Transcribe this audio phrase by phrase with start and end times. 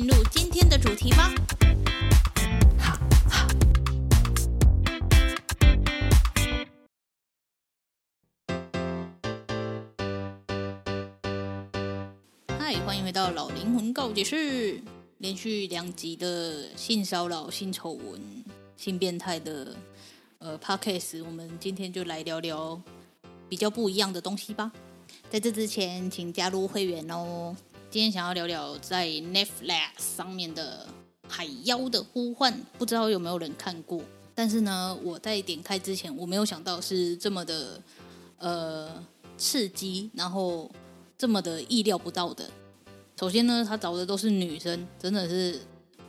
[0.00, 1.30] 进入今天的主题吧。
[12.58, 14.80] 嗨，欢迎回到老灵魂告解室。
[15.18, 18.18] 连续两集的性骚扰、性丑闻、
[18.78, 19.76] 性变态的
[20.38, 22.80] 呃 Podcast，我们今天就来聊聊
[23.50, 24.72] 比较不一样的东西吧。
[25.28, 27.54] 在这之前，请加入会员哦。
[27.90, 30.86] 今天想要聊聊在 Netflix 上面的
[31.28, 34.00] 《海妖的呼唤》，不知道有没有人看过？
[34.32, 37.82] 但是呢，我在点开之前，我没有想到是这么的
[38.38, 39.04] 呃
[39.36, 40.70] 刺激，然后
[41.18, 42.48] 这么的意料不到的。
[43.18, 45.60] 首先呢，他找的都是女生，真的是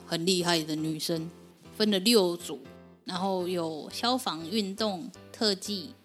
[0.05, 1.31] 很厉害的女生，
[1.75, 2.59] 分了六组，
[3.05, 5.95] 然后有消防、运动、特技、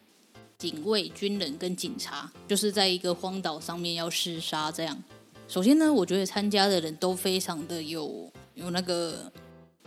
[0.56, 5.05] 警卫、军人跟警察，就是在一个荒岛上面要厮杀这样。
[5.48, 9.30] 首先呢，我觉得参加的人都非常的有有那个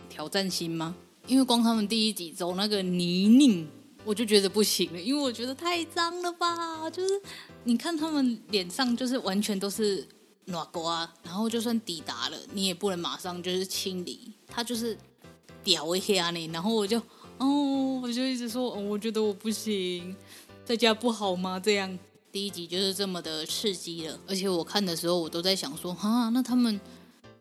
[0.08, 0.94] 挑战心吗？
[1.26, 3.66] 因为光他们第一集走那个泥泞，
[4.04, 7.20] 我就觉得不行了，因为我觉得太脏了吧，就是
[7.64, 10.06] 你看他们脸上就是完全都是。
[10.46, 14.98] 暖瓜，然后就算抵达了，你也不能马上就是清理，他就是
[15.62, 16.98] 屌一下你，然后我就
[17.38, 20.16] 哦，我就一直说，哦，我觉得我不行，
[20.64, 21.60] 在家不好吗？
[21.60, 21.96] 这样
[22.32, 26.80] 第一集就是这么的刺激了，而且我看的时候，我都在想说，啊，那他们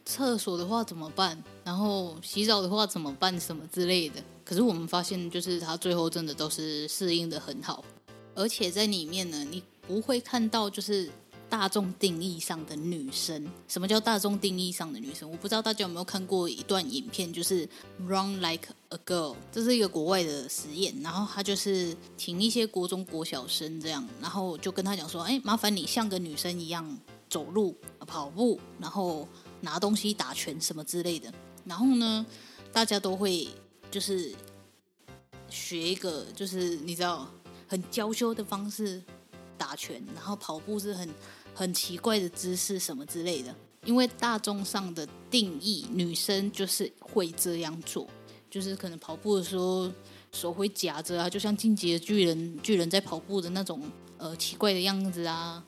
[0.04, 1.42] 厕所的话怎么办？
[1.64, 3.40] 然后洗澡的话怎么办？
[3.40, 4.16] 什么之类的。
[4.44, 7.84] 可是我们发现，就是他最后真的都是适应的很好，
[8.34, 11.10] 而且在里面呢，你不会看到就是。
[11.50, 15.30] 大众定义上的女生，什么叫大众定义上的女生？
[15.30, 17.68] 我不知道大家有没有看过一段影片，就是
[18.06, 20.96] Run Like a Girl，这是一个国外的实验。
[21.02, 26.98] 然后他就是请一些国中国小生这样，然后就跟他讲说：“哎，麻烦你像个女生一样
[27.30, 29.28] 走路、跑步，然后
[29.62, 31.34] 拿东西、打拳什么之类的。”
[31.66, 32.26] 然后呢，
[32.72, 33.48] 大家都会
[33.90, 34.34] 就是
[35.50, 37.28] 学一个，就是你知道
[37.68, 39.02] 很娇羞的方式
[39.60, 41.08] 打拳，然后跑步是很。
[41.56, 43.54] 很奇怪的姿势什么之类的，
[43.84, 48.08] 因为大众上的定义，女生就是会这样做，
[48.50, 49.92] 就是可能跑步的时候
[50.32, 53.82] 手会夹着啊，就像进阶巨人巨人在跑步的那种
[54.18, 55.62] 呃奇怪的样子啊。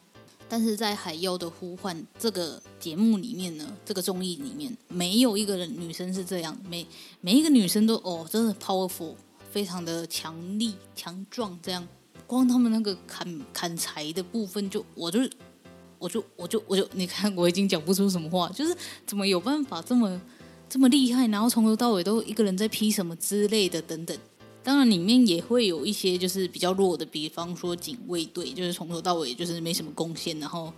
[0.47, 6.87] 但是在《海妖的呼唤》这个节目里面呢，这个综艺里面没有一个人女生是这样，每
[7.19, 9.15] 每一个女生都哦，真的 powerful，
[9.51, 11.85] 非常的强力强壮，这样
[12.27, 15.19] 光他们那个砍砍柴的部分就我就。
[16.01, 20.19] 我就我就我就你看，我已经讲不出什么话，就是怎么有办法这么
[20.67, 24.17] 这么厉害，然后从头到尾都一个人在劈什么之类的等等。
[24.63, 30.73] 当然里面也会有一些就是比较弱的，比方说警卫队，就是从头到尾就是没什么贡献，然后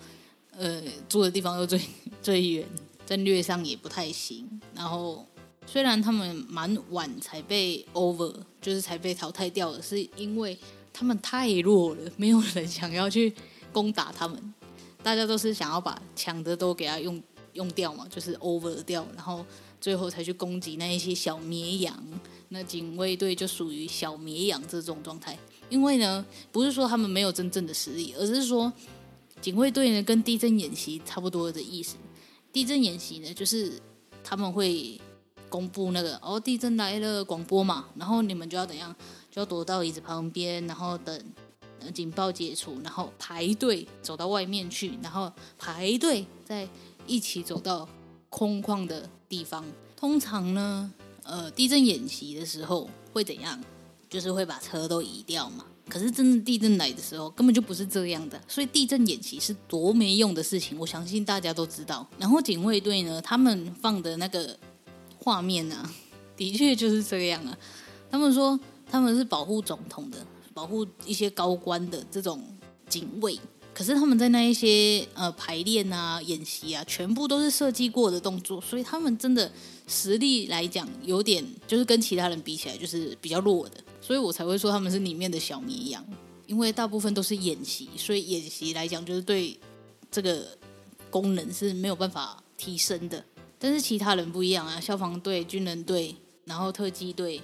[0.57, 1.79] 呃住的地方又最
[2.22, 2.67] 最远，
[3.05, 4.45] 战略上也不太行。
[4.75, 5.25] 然后
[5.66, 10.59] 虽然他们蛮晚才被 over，就是才被淘汰掉的，是因为
[10.93, 13.33] 他们太弱了，没有人想要去
[13.71, 14.53] 攻打他们。
[15.01, 17.21] 大家都是想要把强的都给他用
[17.53, 19.45] 用掉嘛，就是 over 掉，然后
[19.81, 22.01] 最后才去攻击那一些小绵羊。
[22.49, 25.37] 那警卫队就属于小绵羊这种状态，
[25.69, 28.71] 因为呢，不是说他们没有真正的实力，而是说
[29.41, 31.97] 警卫队呢跟地震演习差不多的意思。
[32.51, 33.73] 地震演习呢，就是
[34.23, 35.01] 他们会
[35.49, 38.95] 公布那个哦，地震来了广播嘛，然后你们就要怎样，
[39.33, 41.22] 就躲到椅子旁边，然后等。
[41.93, 45.29] 警报解除，然后排队走到外面去，然后
[45.59, 46.66] 排队再
[47.05, 47.85] 一起走到
[48.29, 49.66] 空旷的地方。
[49.97, 50.90] 通常呢，
[51.23, 53.61] 呃，地震演习的时候会怎样？
[54.09, 55.66] 就是会把车都移掉嘛。
[55.90, 58.41] 可是真的地震来的时候，根本就不是这样的。
[58.47, 62.08] 所以地震演习是多没用的事情，我相信大家都知道。
[62.17, 64.58] 然后警卫队呢，他们放的那个
[65.17, 65.93] 画面呢、啊，
[66.37, 67.58] 的确就是这样啊。
[68.09, 68.58] 他们说
[68.93, 70.19] 他们是保护总统的。
[70.53, 72.40] 保护一些高官的这种
[72.87, 73.40] 警卫，
[73.73, 79.51] 可是他们在那一些呃排练啊、演习啊，全部都是设计过的动作，所以他们真的
[79.87, 86.05] 实力来讲，有点就是跟其他人比起来，就是比较弱的，所以我才会说他们是里面的小绵羊，
[86.46, 89.59] 因为大部分都是演习，所以演习来讲，就是对
[90.11, 90.55] 这个
[91.09, 93.25] 功能是没有办法提升的。
[93.57, 96.16] 但是其他人不一样啊，消防队、军人队，
[96.46, 97.41] 然后特技队，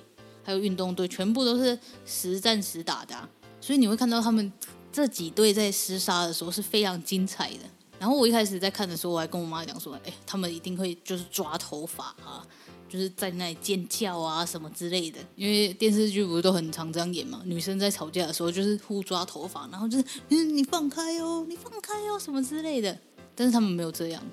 [0.49, 3.15] 还有运动队，全部都是实战实打的。
[3.61, 4.51] 所以你会看到他们
[4.91, 7.59] 这几队在厮杀的时候是非常精彩的。
[7.99, 12.43] 然后我一开始在看的时候，我还跟我妈讲说：“哎，他们一定会就是抓头发啊，
[12.89, 22.97] 就是在那里尖叫啊什么之类的。”因为电视剧不是都很常这样演嘛，女生在吵架的时候就是互抓头发，然后就是嗯，你放开哦，你放开哦什么之类的。
[23.35, 24.23] 但是他们没有这样，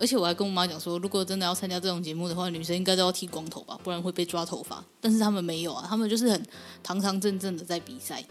[0.00, 4.84] 而且我还跟我妈讲说，如果真的要参加这种节目的话，女生应该都要剃光头吧，不然会被抓头发。
[5.00, 6.46] 但是他们没有啊，他们就是很
[6.82, 8.24] 堂堂正正的在比赛，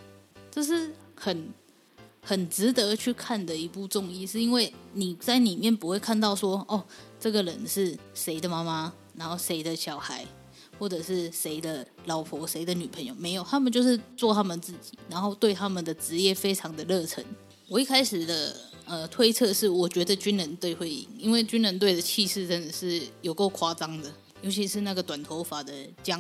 [0.52, 1.54] 这是很。
[2.22, 6.84] 很值得去看的一部综艺，是因为你在里面不会看到说哦，
[7.18, 10.26] 这个人是谁的妈妈，然后谁的小孩，
[10.78, 17.24] 或者是谁的老婆、谁的女朋友，没有，他们就是做他们自己，然后对他们的职业非常的热忱。
[17.70, 18.54] 我一开始的
[18.90, 25.72] 呃推测是，我觉得军人队会赢，因为军人队的气势真的是有够夸张的，尤其是那个短头发的
[26.02, 26.20] 江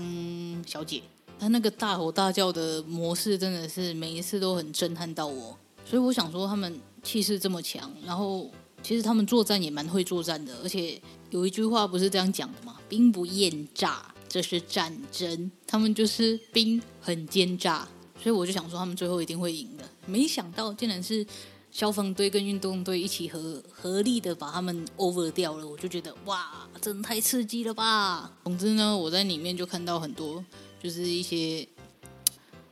[0.68, 1.01] 小姐，
[1.39, 5.57] 她那个大吼大叫的模式真的是每一次都很震撼到我。
[5.83, 8.48] 所以我想说，他们气势这么强，然后
[8.83, 11.01] 其实他们作战也蛮会作战的，而且
[11.31, 12.77] 有一句话不是这样讲的吗？
[12.88, 15.51] 兵不厌诈，这是战争。
[15.65, 17.88] 他们就是兵很奸诈，
[18.22, 19.83] 所以我就想说，他们最后一定会赢的。
[20.06, 21.25] 没想到竟然是
[21.71, 28.31] 消防队跟运动队一起合合力的把他们 over 掉了，我就觉得哇，真的太刺激了吧！
[28.44, 30.44] 总之呢，我在里面就看到很多，
[30.81, 31.68] 就是一些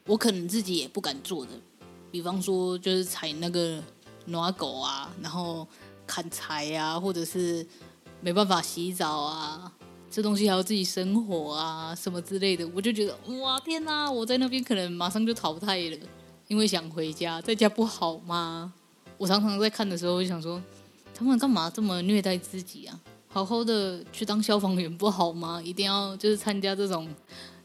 [0.06, 1.52] 我可能自己也不敢做的。
[2.10, 3.84] 比方说，就是踩那个
[4.26, 5.68] 暖狗啊，然后
[6.08, 7.66] 砍柴啊，或者是
[8.20, 9.72] 没办法洗澡啊，
[10.10, 14.10] 这东西还要自己生火啊，什么之类的，我就觉得哇天哪！
[14.10, 15.98] 我在那边可能马上就淘汰了，
[16.48, 18.74] 因为想回家，在家不好吗？
[19.18, 20.62] 我常常在看的时候，我就想说，
[21.14, 23.00] 他们干嘛这么虐待自己啊？
[23.28, 25.62] 好好的去当消防员不好吗？
[25.64, 27.08] 一定要就是参加这种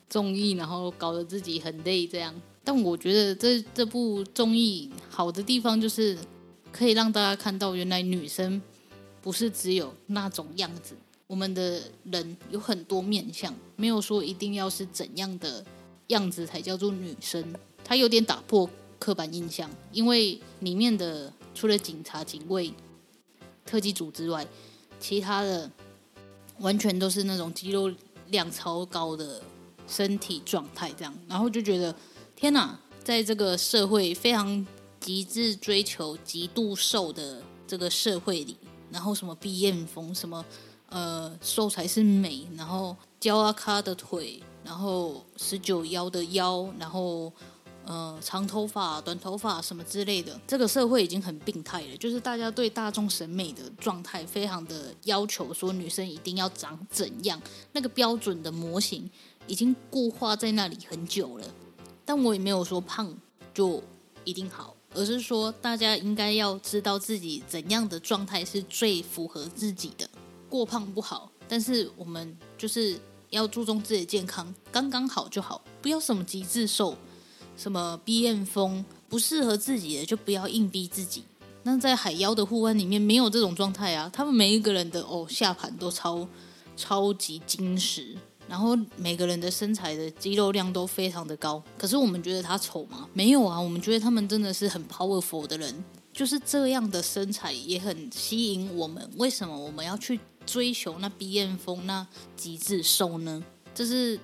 [0.08, 2.34] 综艺，然后搞得自己很累这样。
[2.64, 6.16] 但我觉得这这部综艺好的地方就是
[6.70, 8.60] 可以让大家看到，原来女生
[9.20, 10.94] 不是只有那种样子，
[11.26, 15.64] 我们的人有很多面相，没有说一定要是怎样的
[16.08, 17.44] 样子才叫做女生。
[17.84, 18.69] 它有点打破
[18.99, 22.72] 刻板印象，因为里面的除了警察、警卫、
[23.64, 24.46] 特技组之外，
[24.99, 25.70] 其他的
[26.58, 27.93] 完全都是那种肌肉
[28.28, 29.43] 量超高的
[29.87, 31.94] 身体状态，这样，然后就觉得。
[32.34, 34.66] 天呐，在这个社会非常
[34.99, 38.56] 极致追求极度瘦的这个社会里，
[38.90, 40.44] 然后什么毕艳风，什么
[40.88, 47.32] 呃瘦才是美，然后胶阿卡的腿，然后十九腰的腰，然后
[47.84, 51.96] 呃长头发、短头发什么之类的，这个社会已经很病态了。
[51.96, 57.40] 就是大家对大众审美的状态非常的要求，说女生一定要长怎样，
[57.73, 59.11] 那个标准的模型
[59.46, 61.46] 已经固化在那里很久了。
[62.05, 63.14] 但我也没有说胖
[63.55, 63.82] 就
[64.25, 70.08] 一定好，而是说大家应该要知道自己怎样的状态是最符合自己的。
[70.49, 72.99] 过胖不好，但是我们就是
[73.31, 76.96] 要注重自己的健康，刚刚好就好，不要什么极致瘦，
[77.62, 81.23] 什么 BM 风不适合自己的就不要硬逼自己。
[81.62, 86.26] 那在海妖的护腕里面没有这种状态啊，他们每一个人的哦下盘都超
[86.76, 88.16] 超级精实。
[88.49, 93.09] 然后每个人的身材的肌肉量都非常的高，可是我们觉得他丑吗？
[93.14, 99.09] 没有啊，我们觉得他们真的是很 powerful 的人，就是这样的身材也很吸引我们。
[99.16, 102.04] 为什么我们要去追求那 BM 风那
[102.37, 103.42] 极致瘦呢？
[103.73, 104.19] 这是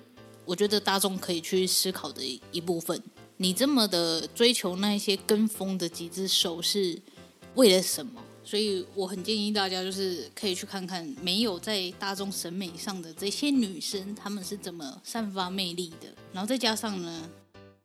[0.44, 3.00] 我觉得大众可以去思考的一部分。
[3.38, 7.00] 你这么的追求那些跟风的几只手是
[7.54, 8.22] 为了什么？
[8.44, 16.08] 所以我很建议大家，就是可以去看看没有在大众审美上的这些女生，她们是怎么散发魅力的。
[16.32, 17.30] 然后再加上呢，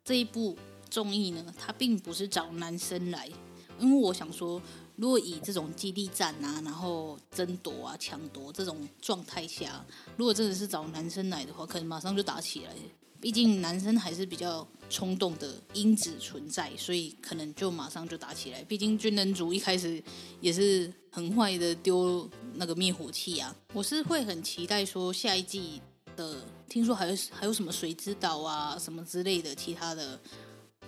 [0.03, 0.57] 这一部
[0.89, 3.29] 综艺呢，它并不是找男生来，
[3.77, 4.61] 因为我想说，
[4.95, 12.73] 如果以这种基地战啊，然后争夺啊、抢夺这种状态下，如果真的是找男生来的话，可能马上就打起来。
[13.23, 18.61] 毕竟男生还是比较冲动的因子存在，所以可能就马上就打起来。
[18.65, 20.03] 毕竟军人组一开始
[20.41, 23.55] 也是很坏的丢那个灭火器啊。
[23.71, 25.81] 我是会很期待说下一季
[26.17, 30.19] 的，听说还有还有什么水之岛啊什么之类的其他的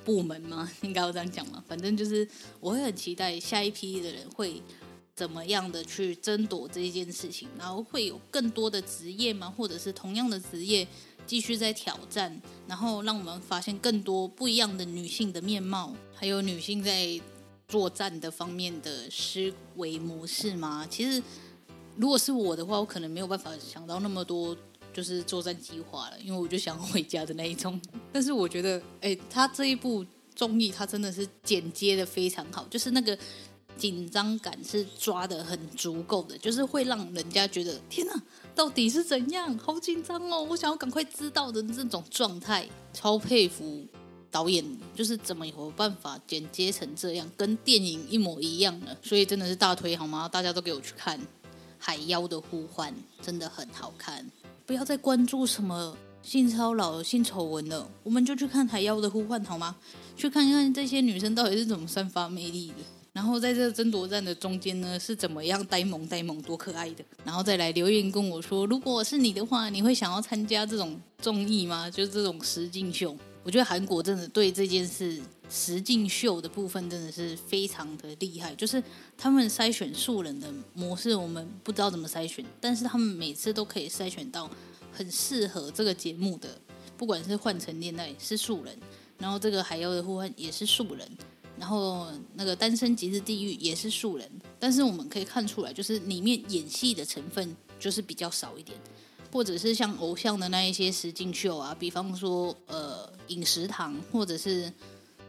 [0.03, 0.69] 部门吗？
[0.83, 1.63] 应该要这样讲吗？
[1.65, 2.27] 反正就是
[2.59, 4.61] 我会很期待下一批的人会
[5.15, 9.49] 怎么样的去争夺这一件事情，然后会有更多的职业吗？
[9.49, 10.85] 或者是同样的职业？
[11.25, 17.19] 继续在挑战，然后让我们发现更多不一样的女性的面貌，还有女性在
[17.67, 20.87] 作战的方面的思维模式吗？
[20.89, 21.21] 其实
[21.95, 24.55] 如果是我的话，我可能没有办法想到那么多，
[24.93, 27.81] 就是作战计划了，因为我就想回家的那一种。
[28.13, 30.05] 但是我觉得，哎，他这一部
[30.35, 33.17] 综艺，他真的是剪接的非常好，就是那个
[33.77, 38.13] 紧张感是抓得很足够的，就是会让人家觉得天哪，
[38.55, 39.57] 到底是怎样？
[39.57, 40.41] 好紧张哦！
[40.49, 43.85] 我想要赶快知道的这种状态，超佩服。
[44.31, 50.27] 导演就是怎么有办法剪接成这样，跟电影一模一样呢，所以真的是大推好吗？
[50.27, 51.17] 大家都给我去看
[51.77, 54.29] 《海妖的呼唤》，真的很好看。
[54.65, 59.75] 不要再关注什么性骚扰、性丑闻了，我们就去看《海妖的呼唤》好吗？
[60.17, 62.75] 去看看这些女生到底是怎么散发魅力的，
[63.15, 71.89] 然后在这争夺战的中间呢，是怎么样呆萌呆萌、多可爱的，然后再来留言跟我说，如果是你的话，你会想要参加这种综艺吗？
[71.89, 73.15] 就是这种实境秀。
[73.41, 75.17] 我觉得韩国真的对这件事
[75.49, 78.83] 实境秀的部分真的是非常的厉害，就是
[79.17, 84.51] 他们筛选素人的模式，我们不知道怎么筛选，但是他们每次都可以筛选到
[84.91, 86.49] 很适合这个节目的，
[86.97, 88.77] 不管是换成恋爱是素人，
[89.17, 91.09] 然后这个海妖的呼唤也是素人，
[91.57, 98.77] 然后那个单身即是地狱也是素人，但是我们可以看出来，就是里面演戏的成分就是比较少一点。
[99.31, 104.71] 或者是像偶像的那一些实境秀啊，比方说呃饮食堂或者是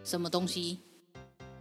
[0.04, 0.78] 什么东西，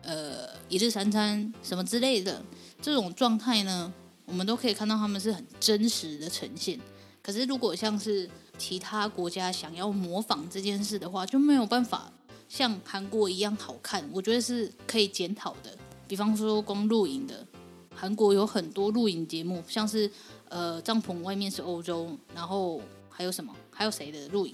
[0.03, 2.43] 呃一日三餐什么之类的
[2.79, 3.91] 这种状态呢，
[4.25, 6.79] 我们都可以看到他们是很真实的呈现。
[7.23, 8.29] 可是如果像是
[8.59, 12.13] 其他国家想要模仿这件事的话，就没有办法
[12.47, 14.07] 像韩国一样好看。
[14.13, 15.77] 我觉得是可以检讨的。
[16.07, 17.45] 比方说光露营的，
[17.93, 20.09] 韩国有很多露营节目，像是。
[20.47, 23.53] 呃，帐篷外面是欧洲，然后还有什么？
[23.71, 24.53] 还有谁的露营？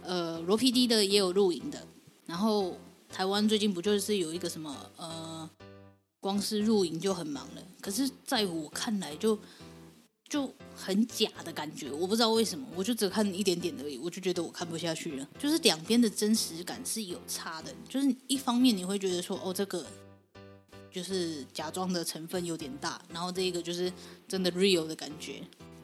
[0.00, 1.84] 呃，罗 PD 的也有露营的。
[2.26, 2.76] 然后
[3.08, 4.74] 台湾最近不就是有一个什么？
[4.96, 5.50] 呃，
[6.20, 7.62] 光是露营就很忙了。
[7.80, 9.42] 可是在我看来就，就
[10.28, 11.90] 就很假的感觉。
[11.90, 15.28] 我不知道为什么，我就只看一点点而已，我就觉得我看不下去了。
[15.38, 17.74] 就是两边的真实感是有差的。
[17.88, 19.86] 就是一方面你会觉得说，哦，这个。
[20.88, 23.92] 就是假装的成分有点大，然后这个就是
[24.26, 25.42] 真的 real 的感觉，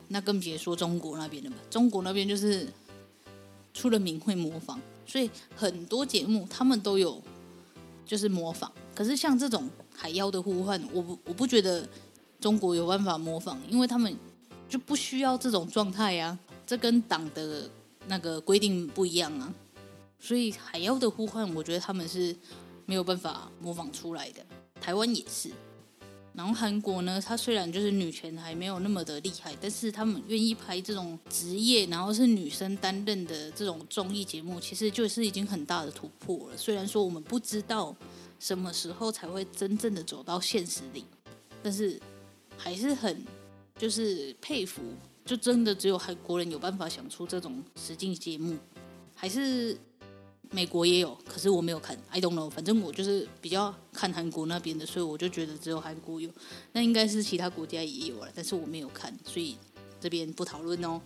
[0.08, 1.56] 那更别说中国那边的嘛。
[1.68, 2.66] 中国那边就是
[3.74, 7.22] 出了名会模仿，所以很多节目他们都有
[8.06, 8.72] 就是模仿。
[8.94, 11.86] 可是像这种海妖的呼唤，我不我不觉得
[12.40, 14.16] 中国有办法模仿，因为他们
[14.72, 16.38] 就不需要这种状态呀。
[16.66, 17.68] 这跟党的
[18.06, 19.52] 那个规定不一样啊。
[20.18, 22.34] 所以海妖的呼唤，我觉得他们是
[22.86, 24.40] 没有办法模仿出来的。
[24.80, 25.50] 台湾也是，
[26.32, 36.56] 然后韩国呢，它虽然就是女权还没有那么的厉害，但是他们愿意拍这种职业，然后是女生担任的这种综艺节目，其实就是已经很大的突破了。
[36.56, 37.94] 虽然说我们不知道
[38.40, 41.04] 什么时候才会真正的走到现实里，
[41.62, 42.00] 但是
[42.56, 43.22] 还是很
[43.76, 44.82] 就是佩服，
[45.24, 48.56] 就真的只有韩国人有办法想出这种实境节目，
[49.14, 49.76] 还是。
[50.54, 52.50] 美国也有，可是我没有看，I don't know。
[52.50, 56.28] 反正我就是比较看韩国那边的，所以我就觉得只有韩国有。
[56.72, 59.56] 那应该是其他国家也有了，但是我没有看，所以
[59.98, 61.00] 这边不讨论哦。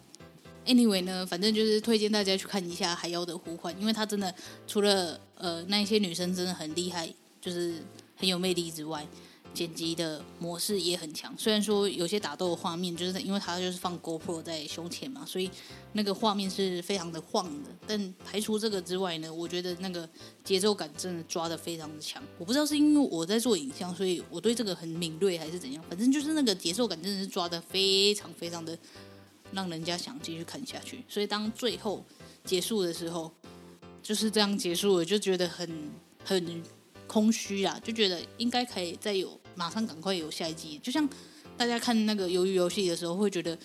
[0.65, 4.35] Anyway 呢，反正就是推荐大家去看一下《海妖的呼唤》，因为它真的
[4.67, 7.09] 除了呃那一些女生真的很厉害，
[7.41, 7.77] 就是
[8.17, 9.07] 很有魅力之外。
[9.57, 15.51] 剪辑的模式也很强，虽然说有些打斗的画面，就是因为它就是放 GoPro 在胸前嘛，所以
[15.95, 17.71] 那个画面是非常的晃的。
[17.87, 20.07] 但排除这个之外呢，我觉得那个
[20.45, 22.23] 节奏感真的抓得非常的强。
[22.39, 25.83] 我不知道是因为我在做影像，所以我对这个很敏锐，还是怎样。
[25.89, 28.79] 反正就是那个节奏感真的是抓得非常非常的
[29.53, 31.03] 让人家想继续看下去。
[31.09, 32.05] 所以当最后
[32.45, 33.33] 结束的时候，
[34.03, 35.91] 就是这样结束了，就觉得很
[36.23, 36.63] 很
[37.07, 39.41] 空虚啊，就觉得应该可以再有。
[39.57, 41.09] 马上赶快有下一季，就像
[41.57, 43.59] 大家看那个鱿鱼游戏的时候，会觉得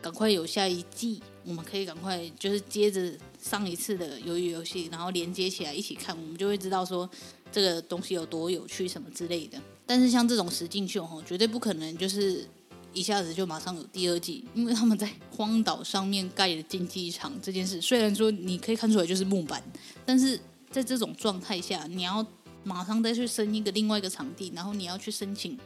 [0.00, 3.10] 赶快有下一季，我们可以赶快就是接着
[3.40, 7.08] 上一次的鱿鱼游戏，然后连接起来一起看，我们就会知道说
[7.50, 9.58] 这个东西有多有趣什么之类的。
[9.86, 12.46] 但是像这种实境秀吼，绝对不可能就是
[12.92, 19.62] 一下子就马上有第二季，因为他们在荒岛上面盖的竞技场这件事，虽然说你可以看出来就是木板，
[20.04, 20.38] 但是
[20.70, 22.26] 在这种状态下，你要。
[22.64, 25.58] 马上再去申一个另外一个场地，然后你要去申请，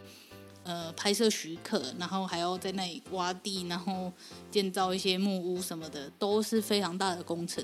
[0.63, 4.11] 呃，拍摄许可，然后还要在那里挖地，然后
[4.49, 7.63] 建造一些木屋什么的，都是非常大的工程。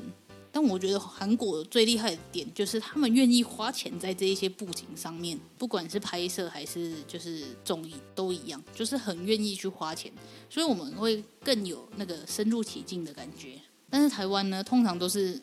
[0.51, 10.11] 但我觉得韩国最厉害的点就是他们愿意花钱在这一些布景上面，不管是拍摄还是就是综艺都一样，就是很愿意去花钱，
[10.51, 13.59] 所以我们会更有那个深入其境的感觉。
[13.89, 15.41] 但是台湾呢，通常都是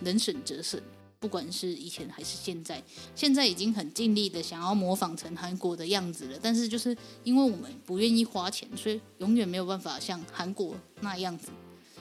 [0.00, 0.80] 能省则省。
[1.20, 2.82] 不管是以前还是现在，
[3.14, 6.38] 现在已经很尽力的想要模仿成韩国的样子了。
[6.40, 11.48] 但是就是因为我们不愿意花钱，所以永远没有办法像韩国那样子。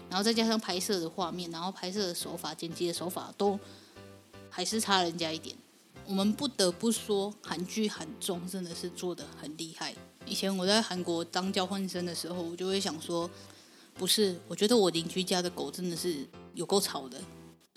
[0.10, 3.60] 然后再加上拍摄的画面，然后拍摄的手法、剪辑的手法都
[4.50, 5.56] 还是差人家一点。
[6.06, 9.94] 我们不得不说，韩剧韩综真的是做的很厉害。
[10.26, 13.30] 以前我在韩国当交换生的时候，我就会想说，
[13.96, 17.20] 不是，我觉得我邻居家的狗真的是有够吵的。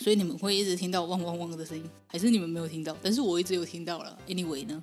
[0.02, 2.96] 所以你们会一直听到汪汪汪的声音，还是你们没有听到？
[3.02, 4.18] 但是我一直有听到了。
[4.26, 4.82] Anyway 呢，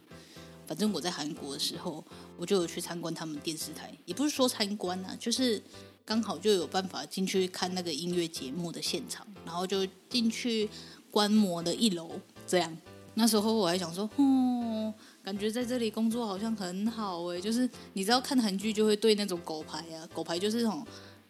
[0.68, 2.06] 反正我在韩国的时候，
[2.38, 5.60] 我就有去参观他们电视台，也不是说参观啊，就是
[6.06, 10.70] 刚好就有办法进去看那个音乐节目的现场，然后就进去
[11.10, 12.12] 观摩的一楼。
[12.46, 12.78] 这样，
[13.16, 14.94] 那时候我还想说，哦，
[15.24, 17.42] 感觉在这里工作好像很好诶。
[17.42, 20.86] 就是你知道看韩剧就会对那种狗牌啊，狗牌就是那种。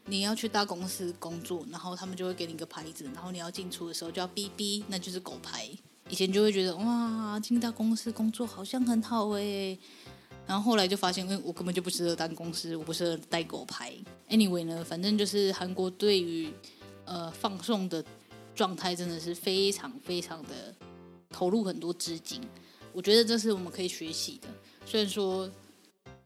[0.10, 5.70] 你要去大公司工作，然后他们就会给你一个牌子，然后你要进出的时候就要哔哔，那就是狗牌。
[6.10, 9.78] 以前就会觉得哇，进大公司工作好像很好哎，
[10.46, 13.94] 然后后来就发现，我根本就不适合当公司，我不适合带狗牌。
[14.30, 16.50] Anyway 呢，反正就是韩国对于
[17.04, 18.02] 呃放送的
[18.56, 20.74] 状态真的是非常非常的
[21.30, 22.42] 投入很多资金，
[22.94, 24.48] 我觉得这是我们可以学习的。
[24.86, 25.52] 虽然说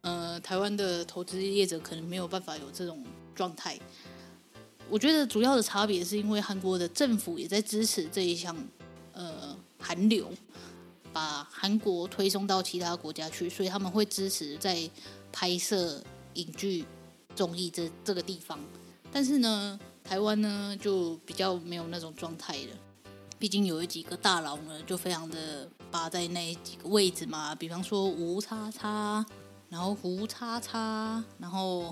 [0.02, 3.04] 呃台湾的投资业者可能没有办法有这种。
[3.42, 3.76] 状态，
[4.88, 8.56] 我觉得主要的差别是因为韩国的政府也在支持这一项，
[9.14, 10.32] 呃，韩流，
[11.12, 14.88] 把韩国推送到其他国家去，所以他们会支持在
[15.32, 16.04] 拍摄
[16.36, 16.86] 影剧、
[17.36, 18.60] 综艺这这个地方。
[19.12, 22.76] 但是呢，台湾呢就比较没有那种状态了，
[23.40, 29.26] 毕竟有几个大佬呢就非常的霸在那几个位置嘛，比方说吴叉叉，
[29.68, 31.92] 然后胡叉叉，然后。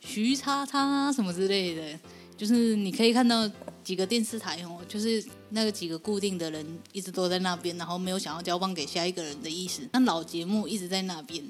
[0.00, 1.98] 徐叉叉什么之类的，
[2.36, 3.48] 就是你可以看到
[3.84, 9.82] 几个电视台哦，就是那个几个固定的人一直都在那边，然后没有想要交棒给下一个人的意思。
[9.92, 11.44] 那老节目一直在那边，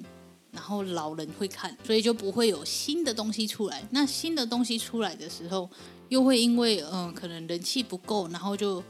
[0.51, 3.83] 然后老人会看，所以就不会有新的东西出来。
[3.90, 5.68] 那新的东西出来的时候，
[6.09, 8.83] 又会因为嗯、可能人气不够，然后就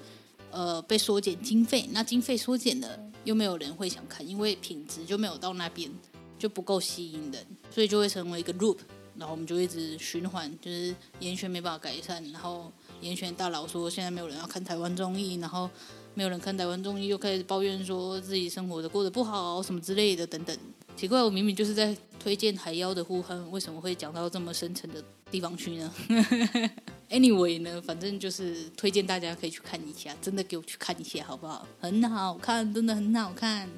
[0.50, 1.88] 呃被缩减经费。
[1.92, 5.90] 那经费缩减了，又没有人会想看，因为品质就没有到那边，
[6.38, 8.78] 就不够吸引人，所以就会成为一个 loop。
[9.16, 15.68] 然后我们就一直循环，就是严选没办法改善，然后严选大佬说现在没有人要看台湾综艺，然后
[16.14, 20.56] 没有人看台湾综艺，又开始抱怨说自己生活的过得不好什么之类的等等。
[20.96, 25.92] 奇怪，我明明就是在推荐海妖的呼喊，为什么会讲到这么深层的地方去呢？
[27.08, 31.66] Anyway 呢，反正就是推荐大家可以去看一下，真的给我去看一下好不好？
[31.80, 33.68] 很好看，真的很好看。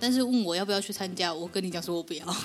[0.00, 2.36] 但是问我要不要去参加，我跟你讲说我不要。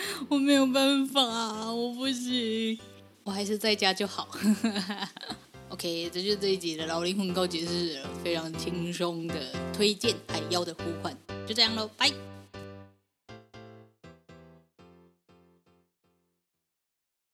[0.28, 2.78] 我没有办法，我不行，
[3.24, 4.28] 我还是在家就好。
[5.70, 9.34] OK，这就是这一集的老灵魂告解室，非常轻松的
[9.72, 12.29] 推荐海妖的呼唤，就这样喽，拜。